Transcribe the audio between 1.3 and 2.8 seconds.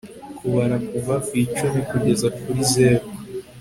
icumi kugeza kuri